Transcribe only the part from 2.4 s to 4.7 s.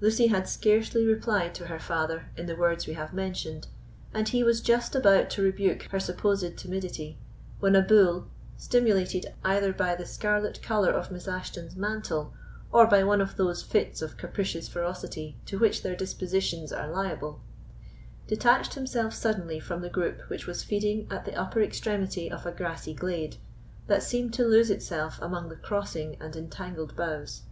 the words we have mentioned, and he was